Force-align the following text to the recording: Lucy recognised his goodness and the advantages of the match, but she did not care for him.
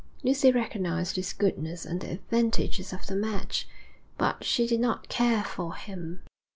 Lucy 0.23 0.51
recognised 0.51 1.15
his 1.15 1.31
goodness 1.31 1.85
and 1.85 2.01
the 2.01 2.09
advantages 2.09 2.91
of 2.91 3.05
the 3.05 3.15
match, 3.15 3.67
but 4.17 4.43
she 4.43 4.65
did 4.65 4.79
not 4.79 5.09
care 5.09 5.43
for 5.43 5.75
him. 5.75 6.21